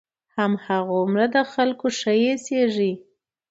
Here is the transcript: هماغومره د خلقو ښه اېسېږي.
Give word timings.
هماغومره 0.35 1.25
د 1.35 1.37
خلقو 1.51 1.87
ښه 1.99 2.13
اېسېږي. 2.21 2.91